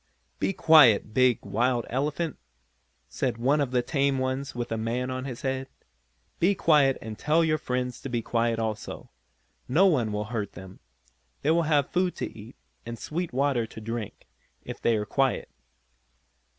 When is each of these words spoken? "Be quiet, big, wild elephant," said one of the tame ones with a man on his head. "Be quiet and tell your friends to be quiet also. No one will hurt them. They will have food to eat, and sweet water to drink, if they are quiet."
"Be 0.39 0.51
quiet, 0.51 1.13
big, 1.13 1.45
wild 1.45 1.85
elephant," 1.87 2.39
said 3.07 3.37
one 3.37 3.61
of 3.61 3.69
the 3.69 3.83
tame 3.83 4.17
ones 4.17 4.55
with 4.55 4.71
a 4.71 4.75
man 4.77 5.11
on 5.11 5.25
his 5.25 5.43
head. 5.43 5.67
"Be 6.39 6.55
quiet 6.55 6.97
and 7.03 7.19
tell 7.19 7.43
your 7.43 7.59
friends 7.59 8.01
to 8.01 8.09
be 8.09 8.23
quiet 8.23 8.57
also. 8.57 9.11
No 9.67 9.85
one 9.85 10.11
will 10.11 10.25
hurt 10.33 10.53
them. 10.53 10.79
They 11.43 11.51
will 11.51 11.61
have 11.69 11.91
food 11.91 12.15
to 12.15 12.35
eat, 12.35 12.55
and 12.83 12.97
sweet 12.97 13.31
water 13.31 13.67
to 13.67 13.79
drink, 13.79 14.27
if 14.63 14.81
they 14.81 14.95
are 14.95 15.05
quiet." 15.05 15.49